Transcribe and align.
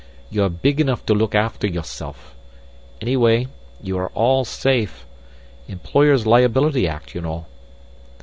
You're 0.31 0.49
big 0.49 0.81
enough 0.81 1.05
to 1.05 1.13
look 1.13 1.35
after 1.35 1.67
yourself. 1.67 2.33
Anyway, 3.01 3.49
you 3.83 3.99
are 3.99 4.09
all 4.15 4.43
safe. 4.43 5.05
Employers' 5.67 6.25
Liability 6.25 6.87
Act, 6.87 7.13
you 7.13 7.21
know." 7.21 7.45